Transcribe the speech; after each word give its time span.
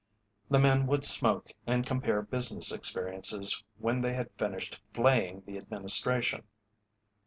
The 0.49 0.57
men 0.57 0.87
would 0.87 1.05
smoke 1.05 1.51
and 1.67 1.85
compare 1.85 2.23
business 2.23 2.71
experiences 2.71 3.63
when 3.77 4.01
they 4.01 4.13
had 4.13 4.31
finished 4.35 4.81
flaying 4.95 5.43
the 5.45 5.57
Administration. 5.59 6.45